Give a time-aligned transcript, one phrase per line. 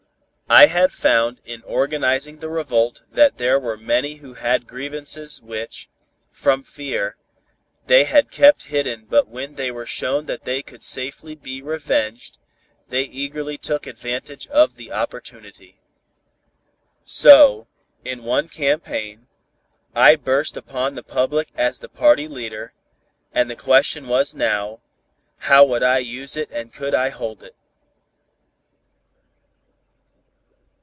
[0.53, 5.87] I had found in organizing the revolt that there were many who had grievances which,
[6.29, 7.15] from fear,
[7.87, 12.37] they had kept hidden but when they were shown that they could safely be revenged,
[12.89, 15.79] they eagerly took advantage of the opportunity.
[17.05, 17.67] So,
[18.03, 19.27] in one campaign,
[19.95, 22.73] I burst upon the public as the party leader,
[23.31, 24.81] and the question was now,
[25.37, 27.55] how would I use it and could I hold it.